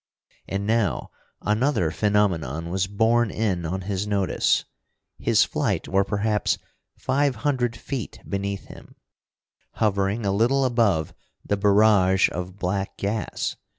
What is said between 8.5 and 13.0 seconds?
him, hovering a little above the barrage of black